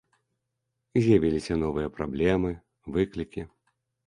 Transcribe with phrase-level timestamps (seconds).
[1.03, 2.51] З'явіліся новыя праблемы,
[2.97, 3.47] выклікі.